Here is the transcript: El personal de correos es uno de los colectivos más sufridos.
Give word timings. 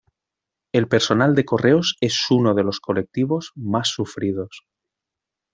El 0.73 0.87
personal 0.87 1.35
de 1.35 1.45
correos 1.45 1.95
es 2.01 2.25
uno 2.31 2.55
de 2.55 2.63
los 2.63 2.79
colectivos 2.79 3.51
más 3.53 3.89
sufridos. 3.89 4.63